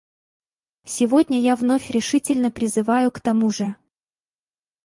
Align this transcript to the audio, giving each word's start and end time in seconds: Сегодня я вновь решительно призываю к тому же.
Сегодня 0.83 1.39
я 1.39 1.55
вновь 1.55 1.91
решительно 1.91 2.49
призываю 2.49 3.11
к 3.11 3.21
тому 3.21 3.51
же. 3.51 3.75